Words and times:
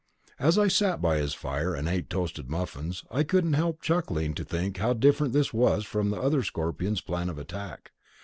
As 0.39 0.57
I 0.57 0.67
sat 0.67 0.99
by 0.99 1.17
his 1.17 1.35
fire 1.35 1.75
and 1.75 1.87
ate 1.87 2.09
toasted 2.09 2.49
muffins 2.49 3.03
I 3.11 3.21
couldn't 3.21 3.53
help 3.53 3.83
chuckling 3.83 4.33
to 4.33 4.43
think 4.43 4.77
how 4.77 4.93
different 4.93 5.31
this 5.31 5.53
was 5.53 5.85
from 5.85 6.09
the 6.09 6.19
other 6.19 6.41
Scorpions' 6.41 7.01
plan 7.01 7.29
of 7.29 7.37
attack. 7.37 7.91